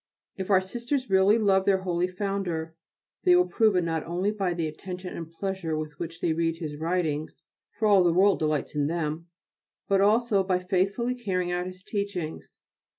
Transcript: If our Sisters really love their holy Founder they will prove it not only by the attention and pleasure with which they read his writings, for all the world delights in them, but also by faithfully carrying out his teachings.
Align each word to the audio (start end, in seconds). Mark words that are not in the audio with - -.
If 0.35 0.49
our 0.49 0.61
Sisters 0.61 1.11
really 1.11 1.37
love 1.37 1.65
their 1.65 1.83
holy 1.83 2.07
Founder 2.07 2.75
they 3.23 3.35
will 3.35 3.45
prove 3.45 3.75
it 3.75 3.83
not 3.83 4.03
only 4.03 4.31
by 4.31 4.55
the 4.55 4.65
attention 4.65 5.15
and 5.15 5.31
pleasure 5.31 5.77
with 5.77 5.99
which 5.99 6.21
they 6.21 6.33
read 6.33 6.57
his 6.57 6.75
writings, 6.77 7.35
for 7.77 7.87
all 7.87 8.03
the 8.03 8.11
world 8.11 8.39
delights 8.39 8.73
in 8.73 8.87
them, 8.87 9.27
but 9.87 10.01
also 10.01 10.43
by 10.43 10.57
faithfully 10.57 11.13
carrying 11.13 11.51
out 11.51 11.67
his 11.67 11.83
teachings. 11.83 12.57